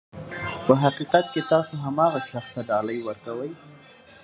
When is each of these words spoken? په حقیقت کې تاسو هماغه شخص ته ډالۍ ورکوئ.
په 0.65 0.73
حقیقت 0.83 1.25
کې 1.33 1.41
تاسو 1.51 1.73
هماغه 1.85 2.19
شخص 2.29 2.49
ته 2.55 2.61
ډالۍ 2.69 2.99
ورکوئ. 3.07 3.51